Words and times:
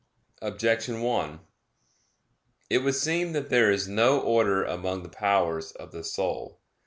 Objection 0.41 1.01
1: 1.03 1.41
It 2.71 2.79
would 2.79 2.95
seem 2.95 3.33
that 3.33 3.51
there 3.51 3.71
is 3.71 3.87
no 3.87 4.19
order 4.19 4.63
among 4.65 5.03
the 5.03 5.09
powers 5.09 5.73
of 5.73 5.91
the 5.91 6.03
soul. 6.03 6.59